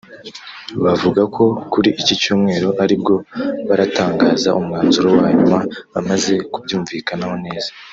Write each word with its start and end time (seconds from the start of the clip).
bavuga 0.83 1.21
ko 1.35 1.43
kuri 1.71 1.89
iki 2.01 2.13
Cyumweru 2.21 2.67
ari 2.83 2.95
bwo 3.01 3.15
baratangaza 3.67 4.49
umwanzuro 4.59 5.07
wa 5.19 5.27
nyuma 5.37 5.59
bamaze 5.93 6.33
kubyumvikanaho 6.51 7.35
neza 7.45 7.69